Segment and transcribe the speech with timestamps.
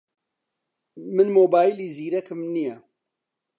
[1.15, 2.75] من مۆبایلی زیرەکم نییە.